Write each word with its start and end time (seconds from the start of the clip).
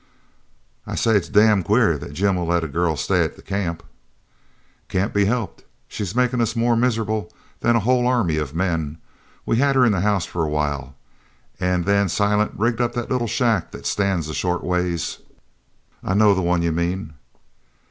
"I 0.87 0.95
say 0.95 1.15
it's 1.15 1.29
damn 1.29 1.61
queer 1.61 1.95
that 1.95 2.13
Jim'll 2.13 2.47
let 2.47 2.63
a 2.63 2.67
girl 2.67 2.95
stay 2.95 3.23
at 3.23 3.35
the 3.35 3.43
camp." 3.43 3.83
"Can't 4.89 5.13
be 5.13 5.25
helped. 5.25 5.63
She's 5.87 6.15
makin' 6.15 6.41
us 6.41 6.55
more 6.55 6.75
miserable 6.75 7.31
than 7.59 7.75
a 7.75 7.81
whole 7.81 8.07
army 8.07 8.37
of 8.37 8.55
men. 8.55 8.97
We 9.45 9.57
had 9.57 9.75
her 9.75 9.85
in 9.85 9.91
the 9.91 10.01
house 10.01 10.25
for 10.25 10.43
a 10.43 10.49
while, 10.49 10.95
an' 11.59 11.83
then 11.83 12.09
Silent 12.09 12.53
rigged 12.57 12.81
up 12.81 12.93
the 12.93 13.05
little 13.05 13.27
shack 13.27 13.69
that 13.73 13.85
stands 13.85 14.27
a 14.27 14.33
short 14.33 14.63
ways" 14.63 15.19
"I 16.03 16.15
know 16.15 16.33
the 16.33 16.41
one 16.41 16.63
you 16.63 16.71
mean." 16.71 17.13